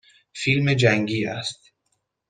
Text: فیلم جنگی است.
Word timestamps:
فیلم 0.33 0.73
جنگی 0.73 1.25
است. 1.25 1.73